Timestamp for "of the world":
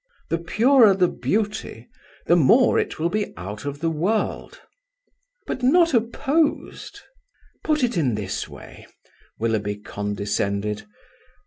3.65-4.59